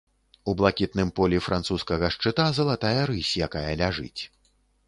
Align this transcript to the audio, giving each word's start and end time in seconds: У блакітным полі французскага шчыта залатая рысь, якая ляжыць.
У 0.51 0.53
блакітным 0.61 1.11
полі 1.19 1.41
французскага 1.47 2.09
шчыта 2.17 2.47
залатая 2.61 2.99
рысь, 3.11 3.33
якая 3.49 3.67
ляжыць. 3.83 4.21